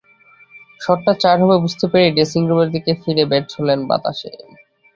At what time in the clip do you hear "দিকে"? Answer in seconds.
2.75-2.91